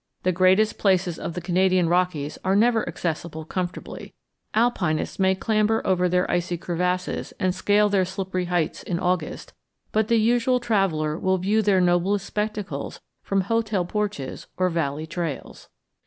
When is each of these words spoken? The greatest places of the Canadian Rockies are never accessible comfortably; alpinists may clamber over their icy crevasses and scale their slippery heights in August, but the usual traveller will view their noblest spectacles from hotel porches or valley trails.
The 0.23 0.31
greatest 0.31 0.79
places 0.79 1.19
of 1.19 1.35
the 1.35 1.41
Canadian 1.41 1.87
Rockies 1.87 2.39
are 2.43 2.55
never 2.55 2.87
accessible 2.87 3.45
comfortably; 3.45 4.15
alpinists 4.55 5.19
may 5.19 5.35
clamber 5.35 5.79
over 5.85 6.09
their 6.09 6.25
icy 6.31 6.57
crevasses 6.57 7.33
and 7.39 7.53
scale 7.53 7.87
their 7.87 8.03
slippery 8.03 8.45
heights 8.45 8.81
in 8.81 8.99
August, 8.99 9.53
but 9.91 10.07
the 10.07 10.17
usual 10.17 10.59
traveller 10.59 11.19
will 11.19 11.37
view 11.37 11.61
their 11.61 11.79
noblest 11.79 12.25
spectacles 12.25 12.99
from 13.21 13.41
hotel 13.41 13.85
porches 13.85 14.47
or 14.57 14.69
valley 14.71 15.05
trails. 15.05 15.69